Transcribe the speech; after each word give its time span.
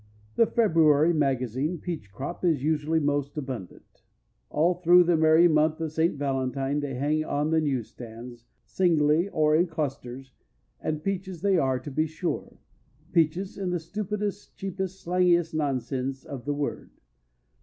The 0.35 0.47
February 0.47 1.13
magazine 1.13 1.77
peach 1.77 2.11
crop 2.11 2.43
is 2.43 2.63
usually 2.63 2.99
most 2.99 3.37
abundant—All 3.37 4.73
through 4.81 5.03
the 5.03 5.15
merry 5.15 5.47
month 5.47 5.79
of 5.79 5.91
Saint 5.91 6.17
Valentine 6.17 6.79
they 6.79 6.95
hang 6.95 7.23
on 7.23 7.51
the 7.51 7.61
news 7.61 7.89
stands, 7.89 8.47
singly 8.65 9.29
or 9.29 9.55
in 9.55 9.67
clusters, 9.67 10.33
and 10.79 11.03
Peaches 11.03 11.41
they 11.43 11.55
are 11.59 11.79
to 11.79 11.91
be 11.91 12.07
sure—Peaches 12.07 13.59
in 13.59 13.69
the 13.69 13.79
stupidest, 13.79 14.57
cheapest, 14.57 15.05
slangiest 15.05 15.53
nonsense 15.53 16.25
of 16.25 16.45
the 16.45 16.53
word. 16.55 16.89